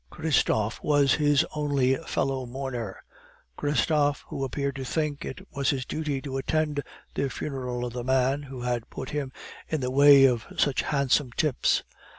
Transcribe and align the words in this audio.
Christophe 0.09 0.81
was 0.81 1.13
his 1.13 1.45
only 1.55 1.95
fellow 1.97 2.47
mourner; 2.47 3.03
Christophe, 3.55 4.23
who 4.29 4.43
appeared 4.43 4.75
to 4.77 4.83
think 4.83 5.23
it 5.23 5.47
was 5.51 5.69
his 5.69 5.85
duty 5.85 6.19
to 6.23 6.37
attend 6.37 6.81
the 7.13 7.29
funeral 7.29 7.85
of 7.85 7.93
the 7.93 8.03
man 8.03 8.41
who 8.41 8.61
had 8.63 8.89
put 8.89 9.11
him 9.11 9.31
in 9.67 9.79
the 9.81 9.91
way 9.91 10.25
of 10.25 10.47
such 10.57 10.81
handsome 10.81 11.31
tips. 11.33 11.83